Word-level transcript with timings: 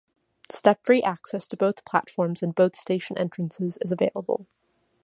Step 0.49 0.83
free 0.83 1.03
access 1.03 1.45
to 1.45 1.55
both 1.55 1.85
platforms 1.85 2.41
and 2.41 2.55
both 2.55 2.75
station 2.75 3.15
entrances 3.19 3.77
is 3.83 3.91
available. 3.91 4.47